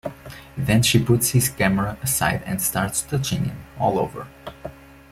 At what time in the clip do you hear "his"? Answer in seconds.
1.29-1.47